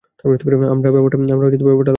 [0.73, 1.89] আমরা ব্যাপারটা লক্ষ্য করলাম।